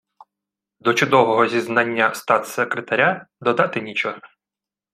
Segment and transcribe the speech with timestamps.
[0.79, 4.17] До чудового зізнання статс-секретаря додати нічого